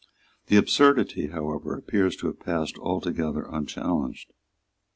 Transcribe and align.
The 0.47 0.57
absurdity 0.57 1.27
however 1.27 1.75
appears 1.75 2.15
to 2.15 2.25
have 2.25 2.39
passed 2.39 2.75
altogether 2.79 3.43
unchallenged. 3.47 4.33